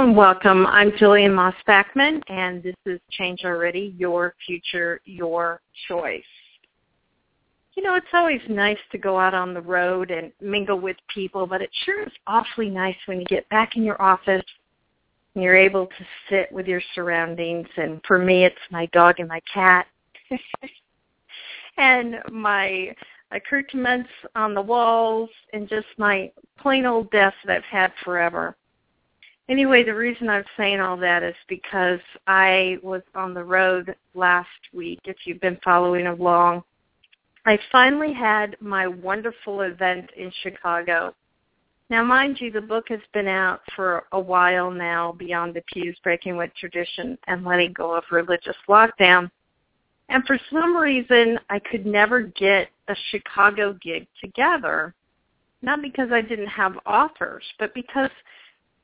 [0.00, 0.66] And welcome.
[0.66, 6.22] I'm Jillian Maas Backman, and this is Change Already, Your Future, Your Choice.
[7.74, 11.46] You know, it's always nice to go out on the road and mingle with people,
[11.46, 14.42] but it sure is awfully nice when you get back in your office
[15.34, 17.68] and you're able to sit with your surroundings.
[17.76, 19.86] And for me, it's my dog and my cat.
[21.76, 22.96] and my
[23.32, 28.56] accoutrements on the walls and just my plain old desk that I've had forever
[29.50, 34.48] anyway, the reason I'm saying all that is because I was on the road last
[34.72, 35.00] week.
[35.04, 36.62] If you've been following along,
[37.44, 41.14] I finally had my wonderful event in Chicago.
[41.90, 45.98] Now, mind you, the book has been out for a while now, Beyond the Pews,
[46.04, 49.28] Breaking with Tradition and Letting Go of Religious Lockdown.
[50.08, 54.94] And for some reason, I could never get a Chicago gig together.
[55.62, 58.10] Not because I didn't have authors, but because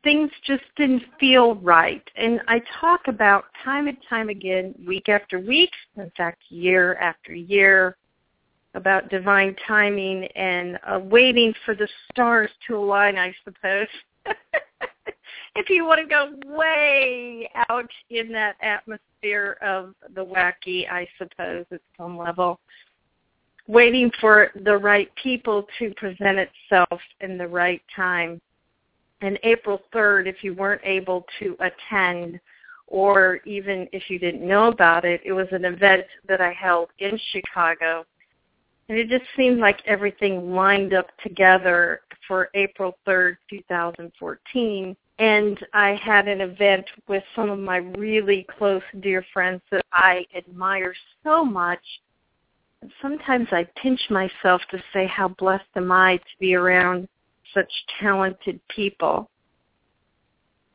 [0.07, 2.09] things just didn't feel right.
[2.15, 7.35] And I talk about time and time again, week after week, in fact, year after
[7.35, 7.97] year,
[8.75, 13.89] about divine timing and uh, waiting for the stars to align, I suppose.
[15.57, 21.65] if you want to go way out in that atmosphere of the wacky, I suppose,
[21.73, 22.61] at some level,
[23.67, 28.41] waiting for the right people to present itself in the right time
[29.21, 32.39] and April 3rd, if you weren't able to attend,
[32.87, 36.91] or even if you didn't know about it, it was an event that I held
[36.99, 38.05] in Chicago.
[38.89, 44.97] And it just seemed like everything lined up together for April 3rd, 2014.
[45.19, 50.27] And I had an event with some of my really close dear friends that I
[50.37, 51.81] admire so much.
[53.01, 57.09] Sometimes I pinch myself to say how blessed am I to be around
[57.55, 57.71] such
[58.01, 59.31] talented people.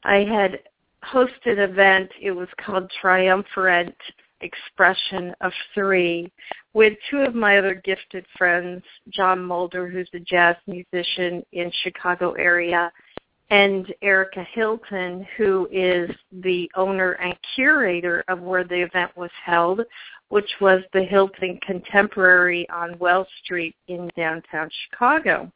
[0.04, 0.60] I had
[1.04, 3.96] hosted an event, it was called Triumphant
[4.42, 6.32] Expression of Three,
[6.74, 12.32] with two of my other gifted friends, John Moulder, who's a jazz musician in Chicago
[12.34, 12.92] area,
[13.50, 19.82] and Erica Hilton, who is the owner and curator of where the event was held,
[20.30, 25.52] which was the Hilton Contemporary on Wells Street in downtown Chicago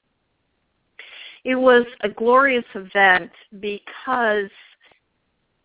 [1.46, 4.50] it was a glorious event because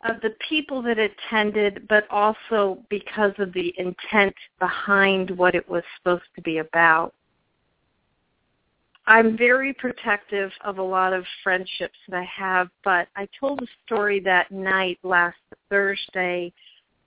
[0.04, 5.82] of the people that attended, but also because of the intent behind what it was
[5.96, 7.14] supposed to be about.
[9.06, 13.66] I'm very protective of a lot of friendships that I have, but I told a
[13.86, 15.38] story that night last
[15.70, 16.52] Thursday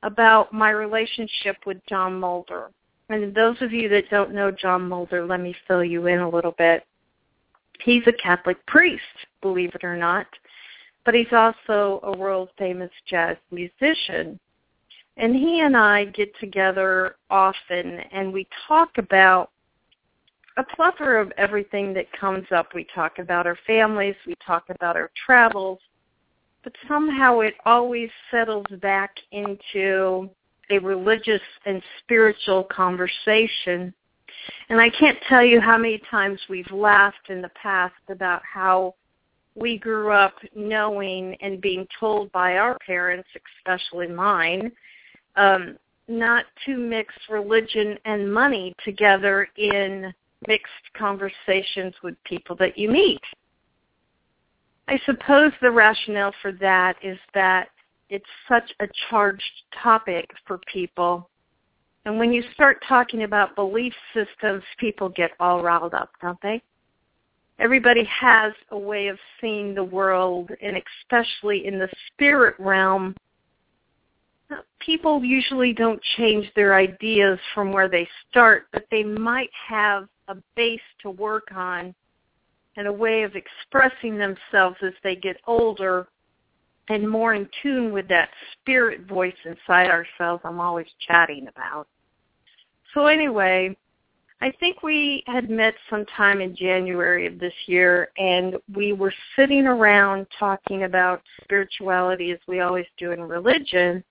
[0.01, 2.71] about my relationship with John Moulder.
[3.09, 6.29] And those of you that don't know John Moulder, let me fill you in a
[6.29, 6.85] little bit.
[7.81, 9.03] He's a Catholic priest,
[9.41, 10.27] believe it or not,
[11.05, 14.39] but he's also a world famous jazz musician.
[15.17, 19.51] And he and I get together often and we talk about
[20.57, 22.73] a plethora of everything that comes up.
[22.73, 25.79] We talk about our families, we talk about our travels,
[26.63, 30.29] but somehow it always settles back into
[30.69, 33.93] a religious and spiritual conversation
[34.69, 38.95] and I can't tell you how many times we've laughed in the past about how
[39.55, 43.27] we grew up knowing and being told by our parents,
[43.59, 44.71] especially mine,
[45.35, 45.77] um,
[46.07, 50.13] not to mix religion and money together in
[50.47, 53.21] mixed conversations with people that you meet.
[54.87, 57.69] I suppose the rationale for that is that
[58.09, 59.43] it's such a charged
[59.81, 61.29] topic for people
[62.05, 66.61] and when you start talking about belief systems, people get all riled up, don't they?
[67.59, 73.15] Everybody has a way of seeing the world, and especially in the spirit realm,
[74.79, 80.35] people usually don't change their ideas from where they start, but they might have a
[80.55, 81.95] base to work on
[82.75, 86.07] and a way of expressing themselves as they get older
[86.89, 91.87] and more in tune with that spirit voice inside ourselves I'm always chatting about.
[92.93, 93.75] So anyway,
[94.43, 99.65] I think we had met sometime in January of this year, and we were sitting
[99.65, 104.03] around talking about spirituality as we always do in religion.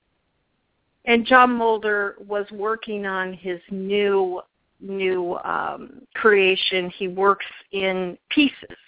[1.04, 4.40] And John Moulder was working on his new
[4.80, 6.90] new um, creation.
[6.96, 8.78] He works in pieces,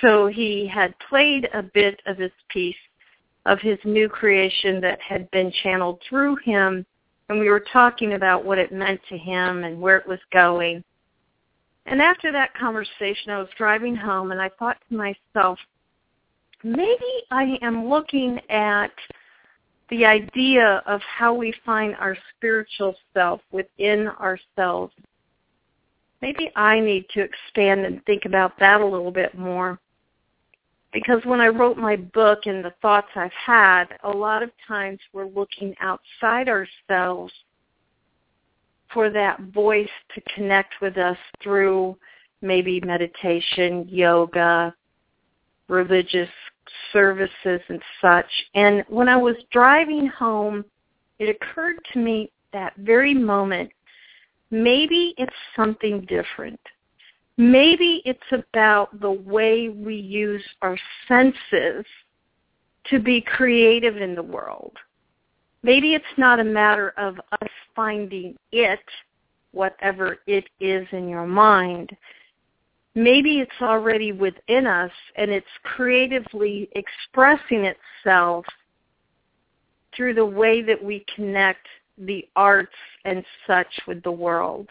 [0.00, 2.74] so he had played a bit of his piece
[3.46, 6.86] of his new creation that had been channeled through him
[7.28, 10.84] and we were talking about what it meant to him and where it was going.
[11.86, 15.58] And after that conversation, I was driving home and I thought to myself,
[16.62, 18.92] maybe I am looking at
[19.90, 24.94] the idea of how we find our spiritual self within ourselves.
[26.22, 29.78] Maybe I need to expand and think about that a little bit more
[30.94, 35.00] because when I wrote my book and the thoughts I've had, a lot of times
[35.12, 37.32] we're looking outside ourselves
[38.92, 41.98] for that voice to connect with us through
[42.40, 44.72] maybe meditation, yoga,
[45.68, 46.28] religious
[46.92, 48.30] services and such.
[48.54, 50.64] And when I was driving home,
[51.18, 53.70] it occurred to me that very moment,
[54.52, 56.60] maybe it's something different.
[57.36, 60.78] Maybe it's about the way we use our
[61.08, 61.84] senses
[62.90, 64.76] to be creative in the world.
[65.62, 68.80] Maybe it's not a matter of us finding it,
[69.52, 71.90] whatever it is in your mind.
[72.94, 78.44] Maybe it's already within us and it's creatively expressing itself
[79.96, 81.66] through the way that we connect
[81.98, 84.68] the arts and such with the world.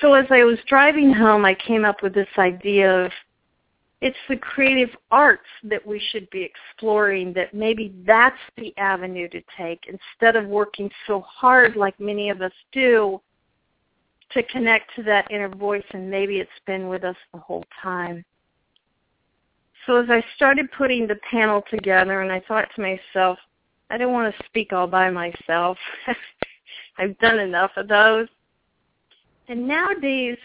[0.00, 3.12] So as I was driving home, I came up with this idea of
[4.02, 9.40] it's the creative arts that we should be exploring, that maybe that's the avenue to
[9.56, 13.20] take instead of working so hard like many of us do
[14.32, 18.24] to connect to that inner voice and maybe it's been with us the whole time.
[19.86, 23.38] So as I started putting the panel together and I thought to myself,
[23.88, 25.78] I don't want to speak all by myself.
[26.98, 28.26] I've done enough of those.
[29.48, 30.38] And nowadays,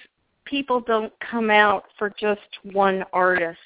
[0.45, 3.57] people don't come out for just one artist.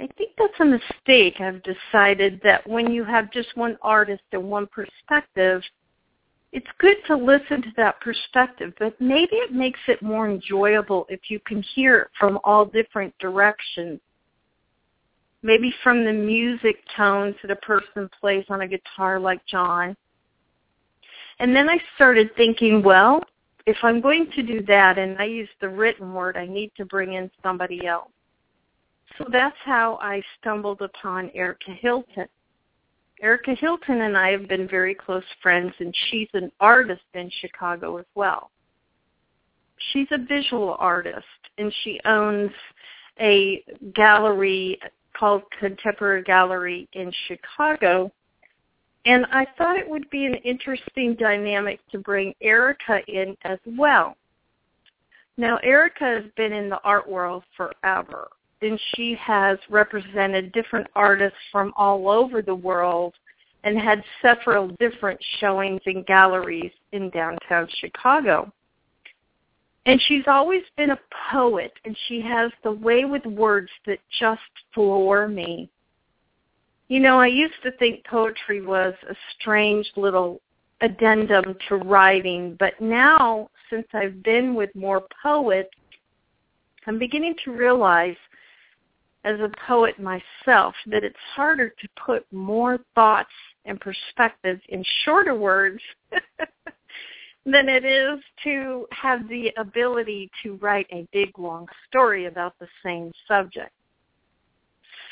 [0.00, 1.40] I think that's a mistake.
[1.40, 5.62] I've decided that when you have just one artist and one perspective,
[6.52, 11.20] it's good to listen to that perspective, but maybe it makes it more enjoyable if
[11.28, 14.00] you can hear it from all different directions.
[15.42, 19.96] Maybe from the music tones that a person plays on a guitar like John.
[21.38, 23.22] And then I started thinking, well,
[23.68, 26.86] if I'm going to do that and I use the written word, I need to
[26.86, 28.10] bring in somebody else.
[29.18, 32.28] So that's how I stumbled upon Erica Hilton.
[33.20, 37.98] Erica Hilton and I have been very close friends, and she's an artist in Chicago
[37.98, 38.50] as well.
[39.92, 41.26] She's a visual artist,
[41.58, 42.50] and she owns
[43.20, 43.62] a
[43.94, 44.80] gallery
[45.14, 48.10] called Contemporary Gallery in Chicago
[49.08, 54.18] and I thought it would be an interesting dynamic to bring Erica in as well.
[55.38, 58.28] Now, Erica has been in the art world forever,
[58.60, 63.14] and she has represented different artists from all over the world
[63.64, 68.52] and had several different showings in galleries in downtown Chicago.
[69.86, 71.00] And she's always been a
[71.32, 74.42] poet, and she has the way with words that just
[74.74, 75.70] floor me.
[76.88, 80.40] You know, I used to think poetry was a strange little
[80.80, 85.68] addendum to writing, but now, since I've been with more poets,
[86.86, 88.16] I'm beginning to realize
[89.24, 93.28] as a poet myself that it's harder to put more thoughts
[93.66, 95.80] and perspectives in shorter words
[97.44, 102.68] than it is to have the ability to write a big long story about the
[102.82, 103.72] same subject.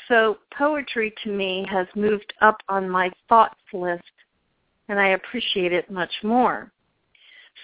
[0.07, 4.03] So poetry to me has moved up on my thoughts list,
[4.87, 6.71] and I appreciate it much more.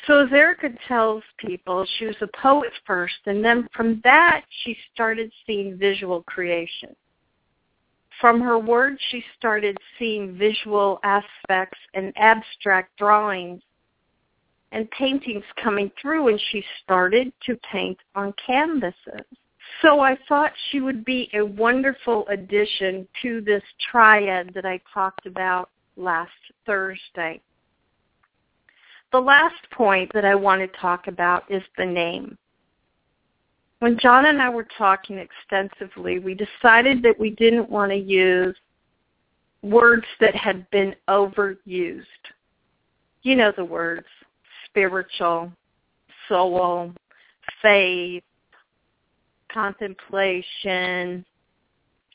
[0.07, 4.75] So as Erica tells people, she was a poet first, and then from that she
[4.93, 6.95] started seeing visual creation.
[8.19, 13.61] From her words, she started seeing visual aspects and abstract drawings
[14.71, 19.25] and paintings coming through, and she started to paint on canvases.
[19.81, 25.25] So I thought she would be a wonderful addition to this triad that I talked
[25.25, 26.31] about last
[26.65, 27.41] Thursday.
[29.11, 32.37] The last point that I want to talk about is the name.
[33.79, 38.55] When John and I were talking extensively, we decided that we didn't want to use
[39.61, 42.05] words that had been overused.
[43.23, 44.07] You know the words
[44.65, 45.51] spiritual,
[46.27, 46.91] soul,
[47.61, 48.23] faith,
[49.53, 51.25] contemplation,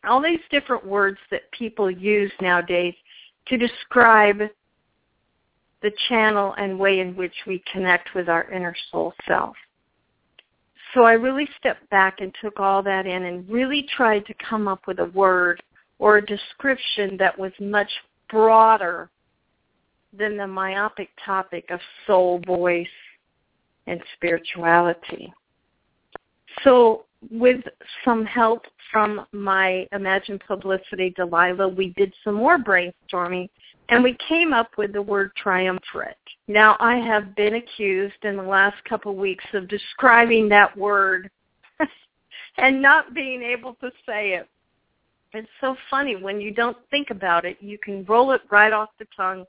[0.04, 2.94] all these different words that people use nowadays
[3.46, 4.40] to describe
[5.82, 9.54] the channel and way in which we connect with our inner soul self.
[10.94, 14.66] So I really stepped back and took all that in and really tried to come
[14.66, 15.62] up with a word
[15.98, 17.90] or a description that was much
[18.30, 19.10] broader
[20.16, 22.86] than the myopic topic of soul, voice,
[23.86, 25.32] and spirituality.
[26.64, 27.60] So with
[28.04, 33.48] some help from my Imagine Publicity Delilah, we did some more brainstorming
[33.88, 36.16] and we came up with the word triumvirate.
[36.46, 41.30] Now I have been accused in the last couple of weeks of describing that word
[42.58, 44.48] and not being able to say it.
[45.32, 48.90] It's so funny when you don't think about it, you can roll it right off
[48.98, 49.44] the tongue.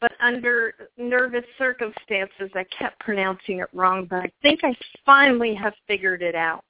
[0.00, 4.74] But under nervous circumstances, I kept pronouncing it wrong, but I think I
[5.06, 6.64] finally have figured it out.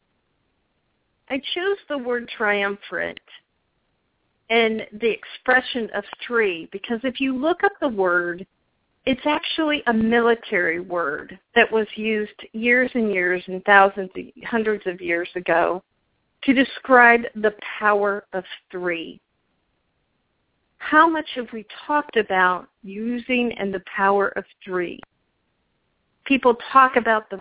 [1.29, 3.21] I chose the word triumvirate
[4.51, 8.47] and the expression of three because if you look up the word,
[9.07, 14.11] it's actually a military word that was used years and years and thousands,
[14.45, 15.83] hundreds of years ago
[16.45, 19.21] to describe the power of three.
[20.79, 25.01] How much have we talked about using and the power of three?
[26.25, 27.41] People talk about the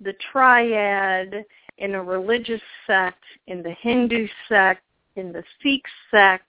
[0.00, 1.44] the triad
[1.80, 4.82] in a religious sect, in the Hindu sect,
[5.16, 6.44] in the Sikh sect,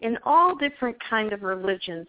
[0.00, 2.06] in all different kind of religions.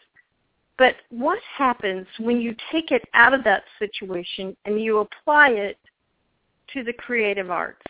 [0.77, 5.79] But what happens when you take it out of that situation and you apply it
[6.74, 7.81] to the creative arts?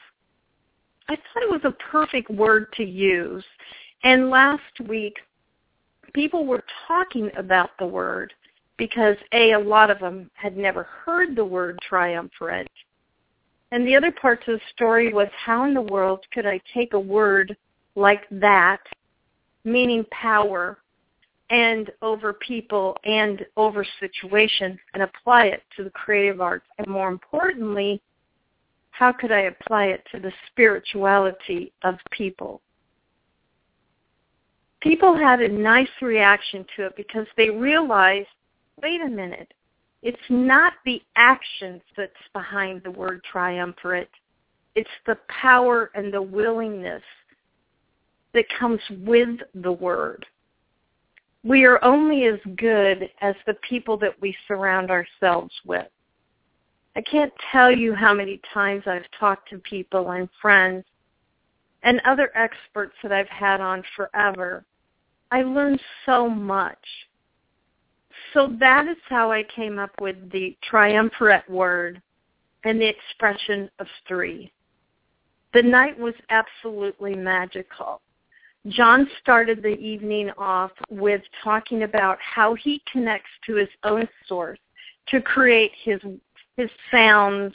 [1.09, 3.43] I thought it was a perfect word to use.
[4.03, 5.17] And last week,
[6.13, 8.33] people were talking about the word
[8.77, 12.69] because A, a lot of them had never heard the word triumvirate.
[13.71, 16.93] And the other part of the story was how in the world could I take
[16.93, 17.55] a word
[17.95, 18.79] like that,
[19.65, 20.79] meaning power,
[21.49, 26.65] and over people and over situations and apply it to the creative arts.
[26.77, 28.01] And more importantly,
[28.91, 32.61] how could I apply it to the spirituality of people?
[34.81, 38.27] People had a nice reaction to it because they realized,
[38.81, 39.53] wait a minute,
[40.07, 44.09] it's not the actions that's behind the word triumvirate.
[44.73, 47.03] It's the power and the willingness
[48.33, 50.25] that comes with the word.
[51.43, 55.89] We are only as good as the people that we surround ourselves with.
[56.95, 60.85] I can't tell you how many times I've talked to people and friends
[61.83, 64.63] and other experts that I've had on forever.
[65.31, 66.79] I learned so much.
[68.33, 72.01] So that is how I came up with the triumvirate word
[72.63, 74.51] and the expression of three.
[75.53, 78.01] The night was absolutely magical.
[78.67, 84.59] John started the evening off with talking about how he connects to his own source
[85.07, 86.01] to create his
[86.57, 87.53] his sounds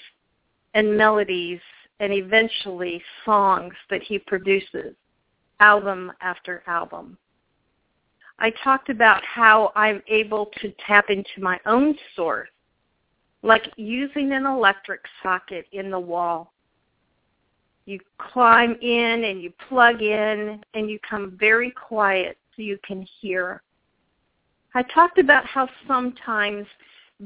[0.75, 1.61] and melodies
[2.01, 4.95] and eventually songs that he produces
[5.61, 7.19] album after album.
[8.43, 12.51] I talked about how I'm able to tap into my own source,
[13.43, 16.53] like using an electric socket in the wall
[17.85, 23.07] you climb in and you plug in and you come very quiet so you can
[23.21, 23.63] hear.
[24.75, 26.67] I talked about how sometimes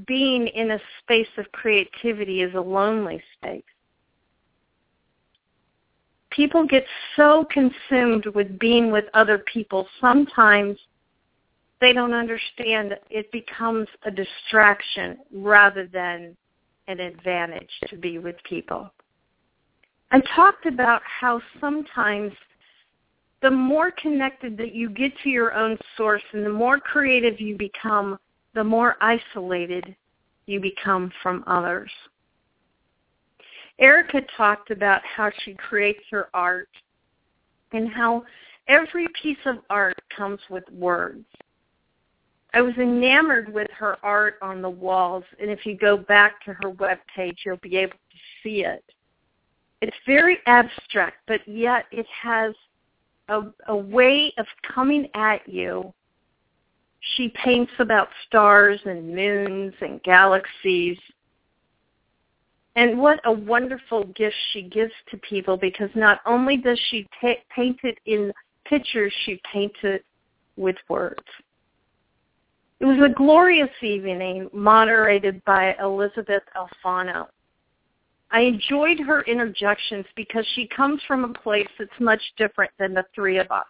[0.07, 3.63] being in a space of creativity is a lonely space.
[6.31, 6.85] People get
[7.17, 10.77] so consumed with being with other people, sometimes
[11.81, 16.37] they don't understand it becomes a distraction rather than
[16.89, 18.91] an advantage to be with people.
[20.11, 22.33] I talked about how sometimes
[23.43, 27.57] the more connected that you get to your own source and the more creative you
[27.57, 28.19] become,
[28.55, 29.95] the more isolated
[30.47, 31.91] you become from others.
[33.79, 36.69] Erica talked about how she creates her art
[37.73, 38.25] and how
[38.69, 41.27] every piece of art comes with words.
[42.57, 46.55] I was enamored with her art on the walls, and if you go back to
[46.63, 48.83] her web page, you'll be able to see it.
[49.83, 52.55] It's very abstract, but yet it has
[53.29, 55.93] a, a way of coming at you.
[57.17, 60.97] She paints about stars and moons and galaxies.
[62.75, 67.35] And what a wonderful gift she gives to people because not only does she ta-
[67.55, 68.33] paint it in
[68.65, 70.07] pictures, she paints it
[70.57, 71.21] with words.
[72.79, 77.27] It was a glorious evening moderated by Elizabeth Alfano.
[78.31, 83.05] I enjoyed her interjections because she comes from a place that's much different than the
[83.15, 83.67] three of us.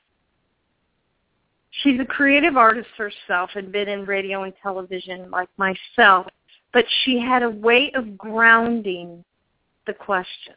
[1.82, 6.26] She's a creative artist herself and been in radio and television like myself,
[6.72, 9.22] but she had a way of grounding
[9.86, 10.56] the questions.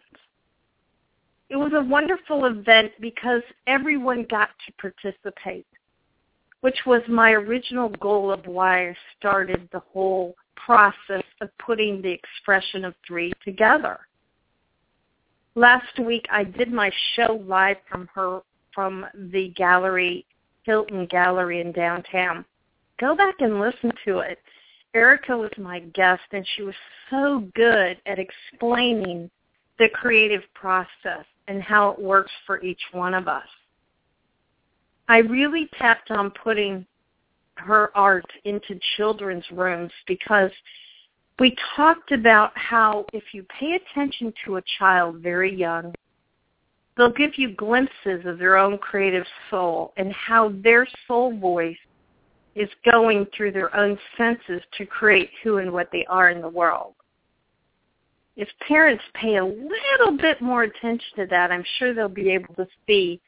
[1.49, 5.65] It was a wonderful event because everyone got to participate,
[6.61, 12.11] which was my original goal of why I started the whole process of putting the
[12.11, 13.99] expression of three together.
[15.55, 18.41] Last week I did my show live from her
[18.73, 20.25] from the gallery
[20.63, 22.45] Hilton Gallery in downtown.
[22.99, 24.37] Go back and listen to it.
[24.93, 26.75] Erica was my guest and she was
[27.09, 29.31] so good at explaining
[29.79, 33.47] the creative process and how it works for each one of us.
[35.09, 36.85] I really tapped on putting
[37.55, 40.51] her art into children's rooms because
[41.39, 45.95] we talked about how if you pay attention to a child very young,
[46.95, 51.77] they'll give you glimpses of their own creative soul and how their soul voice
[52.53, 56.47] is going through their own senses to create who and what they are in the
[56.47, 56.93] world.
[58.35, 62.53] If parents pay a little bit more attention to that, I'm sure they'll be able
[62.55, 63.19] to see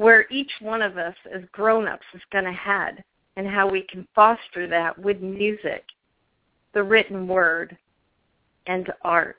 [0.00, 3.04] where each one of us as grown-ups is going to head
[3.36, 5.84] and how we can foster that with music,
[6.72, 7.76] the written word,
[8.66, 9.36] and art.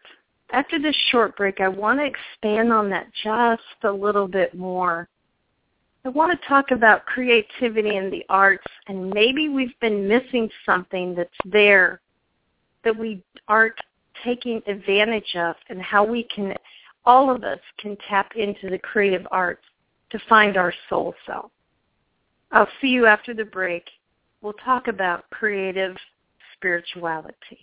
[0.51, 5.09] After this short break, I want to expand on that just a little bit more.
[6.05, 11.15] I want to talk about creativity in the arts, and maybe we've been missing something
[11.15, 12.01] that's there
[12.83, 13.79] that we aren't
[14.23, 16.53] taking advantage of and how we can,
[17.03, 19.63] all of us can tap into the creative arts
[20.11, 21.51] to find our soul self.
[22.51, 23.83] I'll see you after the break.
[24.41, 25.95] We'll talk about creative
[26.55, 27.59] spirituality.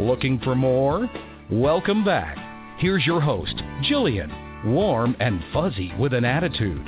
[0.00, 1.10] Looking for more?
[1.50, 2.38] Welcome back.
[2.78, 6.82] Here's your host, Jillian, warm and fuzzy with an attitude.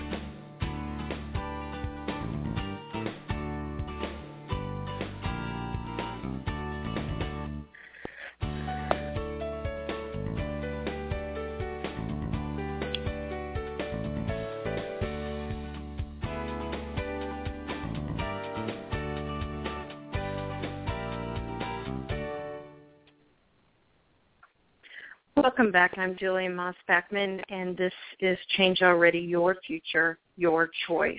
[25.73, 26.05] Welcome back.
[26.05, 31.19] I'm Jillian Maas Backman, and this is Change Already Your Future, Your Choice.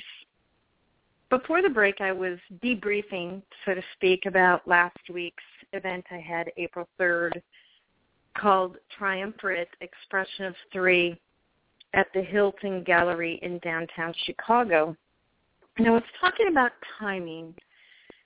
[1.32, 6.52] Before the break, I was debriefing, so to speak, about last week's event I had
[6.58, 7.42] April 3rd
[8.38, 11.20] called Triumvirate Expression of Three
[11.96, 14.96] at the Hilton Gallery in downtown Chicago.
[15.78, 17.56] And I was talking about timing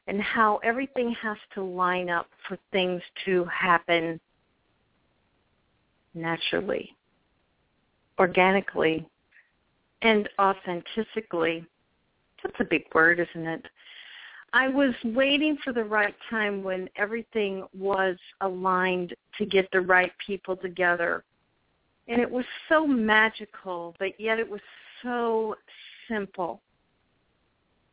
[0.07, 4.19] and how everything has to line up for things to happen
[6.13, 6.95] naturally,
[8.19, 9.07] organically,
[10.01, 11.65] and authentically.
[12.43, 13.65] That's a big word, isn't it?
[14.53, 20.11] I was waiting for the right time when everything was aligned to get the right
[20.25, 21.23] people together.
[22.07, 24.61] And it was so magical, but yet it was
[25.03, 25.55] so
[26.07, 26.61] simple.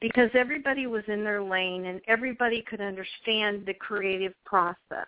[0.00, 5.06] Because everybody was in their lane and everybody could understand the creative process.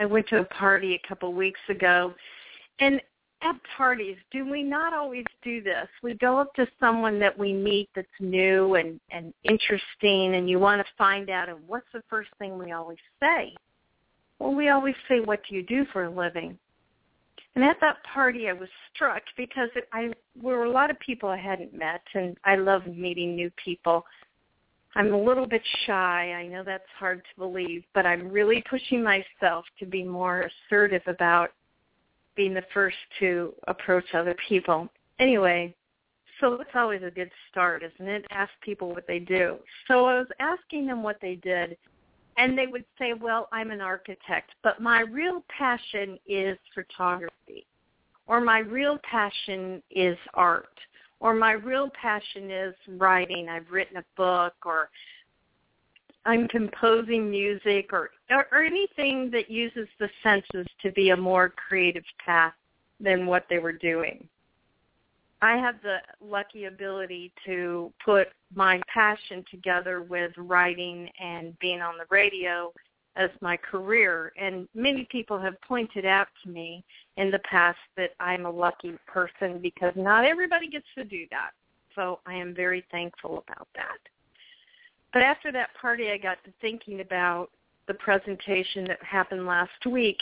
[0.00, 2.14] I went to a party a couple weeks ago
[2.80, 3.00] and
[3.42, 5.86] at parties, do we not always do this?
[6.02, 10.58] We go up to someone that we meet that's new and, and interesting and you
[10.58, 13.54] want to find out and what's the first thing we always say?
[14.38, 16.58] Well, we always say, what do you do for a living?
[17.54, 20.98] And at that party, I was struck because it, I there were a lot of
[21.00, 24.04] people I hadn't met, and I love meeting new people.
[24.96, 26.32] I'm a little bit shy.
[26.32, 31.02] I know that's hard to believe, but I'm really pushing myself to be more assertive
[31.06, 31.50] about
[32.34, 34.88] being the first to approach other people.
[35.18, 35.74] Anyway,
[36.40, 38.24] so it's always a good start, isn't it?
[38.30, 39.56] Ask people what they do.
[39.86, 41.76] So I was asking them what they did,
[42.36, 47.66] and they would say, well, I'm an architect, but my real passion is photography,
[48.26, 50.78] or my real passion is art,
[51.20, 53.48] or my real passion is writing.
[53.48, 54.90] I've written a book, or
[56.24, 62.04] I'm composing music or, or, anything that uses the senses to be a more creative
[62.24, 62.52] path
[62.98, 64.28] than what they were doing.
[65.42, 71.96] I have the lucky ability to put my passion together with writing and being on
[71.96, 72.72] the radio
[73.16, 74.32] as my career.
[74.40, 76.84] And many people have pointed out to me
[77.16, 81.50] in the past that I'm a lucky person because not everybody gets to do that.
[81.94, 83.98] So I am very thankful about that.
[85.12, 87.50] But after that party, I got to thinking about
[87.88, 90.18] the presentation that happened last week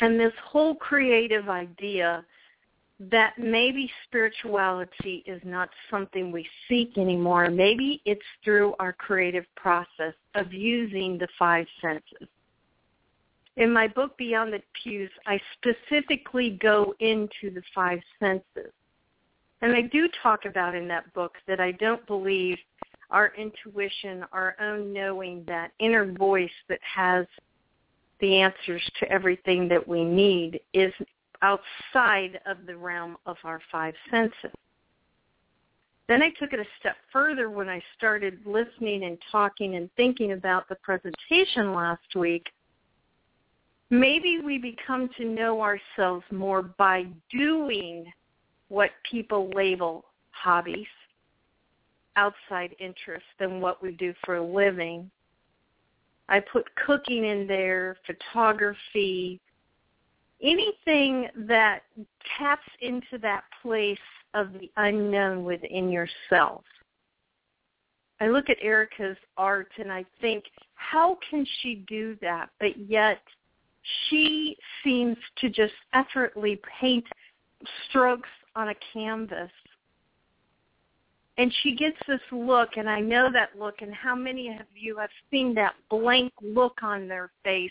[0.00, 2.24] and this whole creative idea
[3.08, 7.48] that maybe spirituality is not something we seek anymore.
[7.48, 12.28] Maybe it's through our creative process of using the five senses.
[13.56, 18.72] In my book, Beyond the Pews, I specifically go into the five senses.
[19.62, 22.58] And I do talk about in that book that I don't believe
[23.10, 27.26] our intuition, our own knowing, that inner voice that has
[28.20, 30.92] the answers to everything that we need is
[31.42, 34.52] outside of the realm of our five senses.
[36.08, 40.32] Then I took it a step further when I started listening and talking and thinking
[40.32, 42.46] about the presentation last week.
[43.90, 48.12] Maybe we become to know ourselves more by doing
[48.68, 50.86] what people label hobbies
[52.16, 55.10] outside interests, than what we do for a living.
[56.28, 59.40] I put cooking in there, photography,
[60.42, 61.80] anything that
[62.38, 63.98] taps into that place
[64.34, 66.64] of the unknown within yourself.
[68.20, 72.50] I look at Erica's art and I think, how can she do that?
[72.58, 73.20] But yet
[74.08, 77.06] she seems to just effortlessly paint
[77.88, 79.50] strokes on a canvas
[81.40, 84.98] and she gets this look and I know that look and how many of you
[84.98, 87.70] have seen that blank look on their face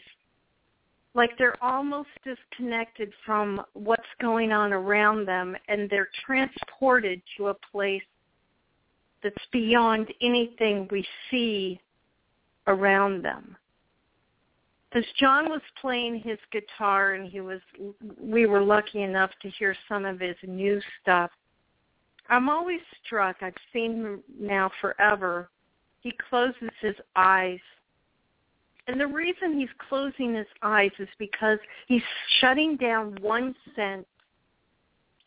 [1.15, 7.53] like they're almost disconnected from what's going on around them and they're transported to a
[7.71, 8.03] place
[9.23, 11.79] that's beyond anything we see
[12.67, 13.57] around them.
[14.93, 17.59] As John was playing his guitar and he was
[18.19, 21.31] we were lucky enough to hear some of his new stuff
[22.29, 23.37] I'm always struck.
[23.41, 25.49] I've seen him now forever.
[26.01, 27.59] He closes his eyes.
[28.89, 32.01] And the reason he's closing his eyes is because he's
[32.41, 34.07] shutting down one sense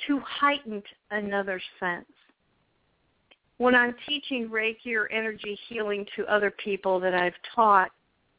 [0.08, 2.10] to heighten another sense.
[3.58, 7.92] When I'm teaching Reiki or energy healing to other people that I've taught,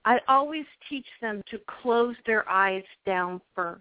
[0.03, 3.79] I always teach them to close their eyes down first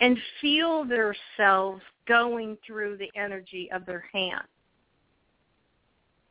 [0.00, 4.44] and feel themselves going through the energy of their hand.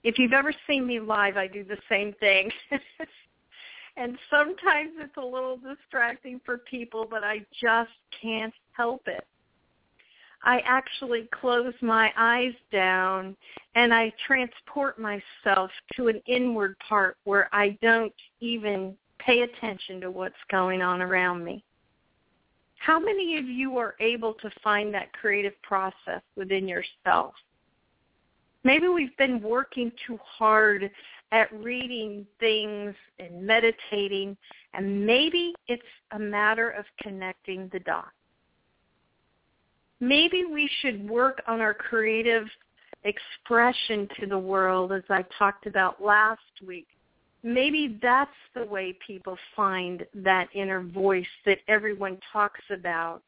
[0.04, 2.52] If you've ever seen me live, I do the same thing.
[3.96, 9.26] and sometimes it's a little distracting for people, but I just can't help it.
[10.44, 13.38] I actually close my eyes down
[13.76, 20.12] and I transport myself to an inward part where I don't even pay attention to
[20.12, 21.64] what's going on around me.
[22.78, 27.34] How many of you are able to find that creative process within yourself?
[28.66, 30.92] Maybe we've been working too hard
[31.34, 34.38] at reading things and meditating,
[34.76, 38.08] and maybe it's a matter of connecting the dots.
[40.00, 42.46] Maybe we should work on our creative
[43.04, 46.88] expression to the world as I talked about last week.
[47.42, 53.24] Maybe that's the way people find that inner voice that everyone talks about,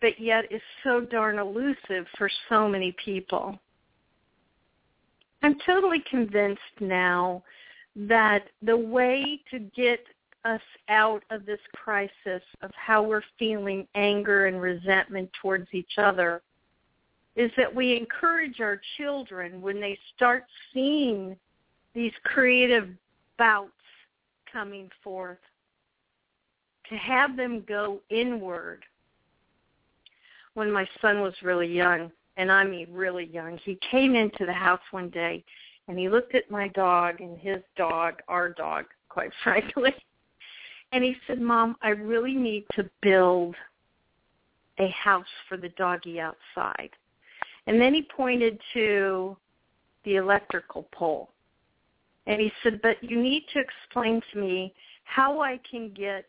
[0.00, 3.58] but yet is so darn elusive for so many people.
[5.42, 7.42] I'm totally convinced now
[7.96, 10.00] that the way to get
[10.44, 16.42] us out of this crisis of how we're feeling anger and resentment towards each other
[17.36, 21.36] is that we encourage our children when they start seeing
[21.94, 22.88] these creative
[23.38, 23.70] bouts
[24.52, 25.38] coming forth
[26.88, 28.84] to have them go inward.
[30.54, 34.52] When my son was really young, and I mean really young, he came into the
[34.52, 35.44] house one day
[35.88, 39.94] and he looked at my dog and his dog, our dog, quite frankly,
[40.92, 43.56] and he said, Mom, I really need to build
[44.78, 46.90] a house for the doggy outside.
[47.66, 49.36] And then he pointed to
[50.04, 51.30] the electrical pole.
[52.26, 56.26] And he said, but you need to explain to me how I can get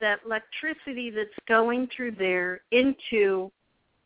[0.00, 3.50] that electricity that's going through there into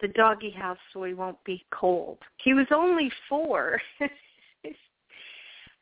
[0.02, 2.18] the doggy house so he won't be cold.
[2.36, 3.80] He was only four.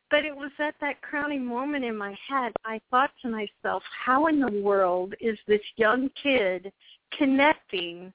[0.09, 4.27] but it was at that crowning moment in my head, I thought to myself, how
[4.27, 6.71] in the world is this young kid
[7.17, 8.13] connecting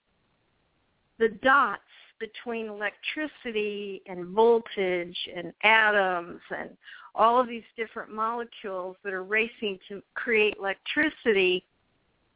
[1.18, 1.82] the dots
[2.18, 6.70] between electricity and voltage and atoms and
[7.14, 11.64] all of these different molecules that are racing to create electricity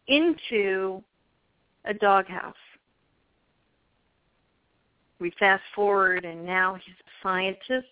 [0.09, 1.02] into
[1.85, 2.54] a doghouse.
[5.20, 7.87] We fast forward and now he's a scientist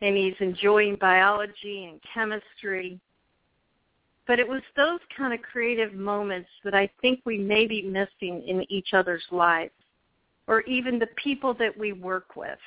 [0.00, 2.98] and he's enjoying biology and chemistry.
[4.26, 8.42] But it was those kind of creative moments that I think we may be missing
[8.46, 9.72] in each other's lives
[10.46, 12.58] or even the people that we work with.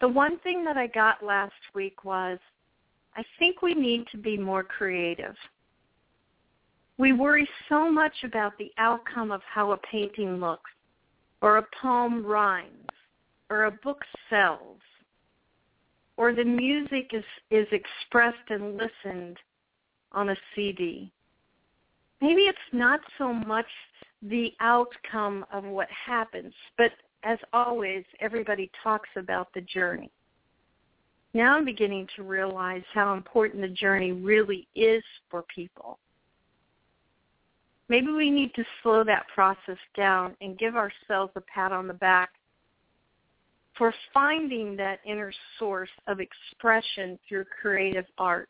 [0.00, 2.38] The one thing that I got last week was
[3.16, 5.36] I think we need to be more creative.
[6.98, 10.70] We worry so much about the outcome of how a painting looks,
[11.42, 12.88] or a poem rhymes,
[13.50, 14.80] or a book sells,
[16.16, 19.36] or the music is, is expressed and listened
[20.12, 21.10] on a CD.
[22.20, 23.66] Maybe it's not so much
[24.22, 26.54] the outcome of what happens.
[26.78, 26.92] But
[27.22, 30.10] as always, everybody talks about the journey.
[31.34, 35.98] Now I'm beginning to realize how important the journey really is for people.
[37.88, 41.94] Maybe we need to slow that process down and give ourselves a pat on the
[41.94, 42.30] back
[43.76, 48.48] for finding that inner source of expression through creative art.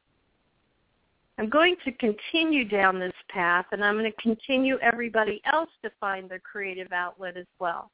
[1.38, 5.90] I'm going to continue down this path and I'm going to continue everybody else to
[5.99, 7.90] find their creative outlet as well.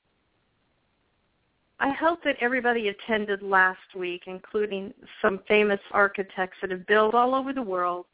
[1.78, 7.34] I hope that everybody attended last week, including some famous architects that have built all
[7.34, 8.04] over the world,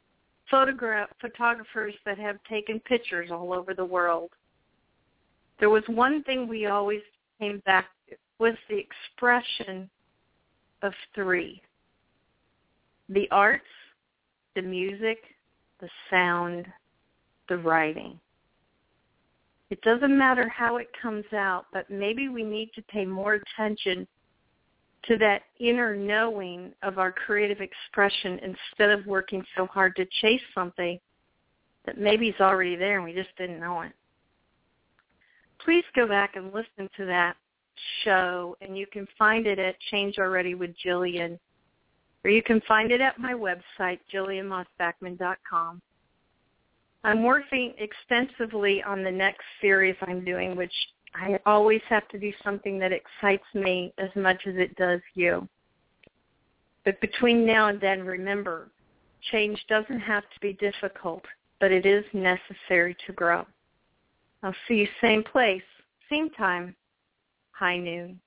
[0.49, 4.31] photograph photographers that have taken pictures all over the world.
[5.59, 7.01] There was one thing we always
[7.39, 9.89] came back to was the expression
[10.83, 11.61] of three.
[13.09, 13.65] The arts,
[14.55, 15.17] the music,
[15.79, 16.67] the sound,
[17.49, 18.19] the writing.
[19.69, 24.07] It doesn't matter how it comes out, but maybe we need to pay more attention
[25.07, 30.41] to that inner knowing of our creative expression instead of working so hard to chase
[30.53, 30.99] something
[31.85, 33.93] that maybe is already there and we just didn't know it.
[35.63, 37.35] Please go back and listen to that
[38.03, 41.39] show and you can find it at Change Already with Jillian
[42.23, 45.81] or you can find it at my website, jillianmaasbackman.com.
[47.03, 50.73] I'm working extensively on the next series I'm doing, which
[51.15, 55.47] I always have to do something that excites me as much as it does you.
[56.85, 58.69] But between now and then, remember,
[59.31, 61.23] change doesn't have to be difficult,
[61.59, 63.45] but it is necessary to grow.
[64.43, 65.63] I'll see you same place,
[66.09, 66.75] same time,
[67.51, 68.19] high noon.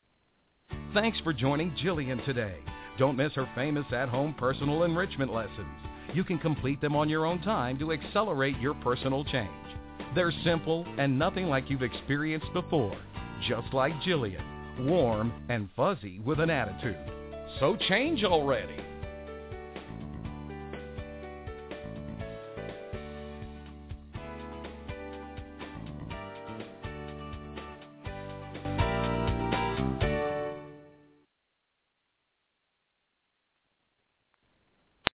[0.92, 2.56] Thanks for joining Jillian today.
[2.98, 5.68] Don't miss her famous at-home personal enrichment lessons.
[6.12, 9.48] You can complete them on your own time to accelerate your personal change.
[10.14, 12.96] They're simple and nothing like you've experienced before,
[13.48, 16.98] just like Jillian, warm and fuzzy with an attitude.
[17.58, 18.76] So change already.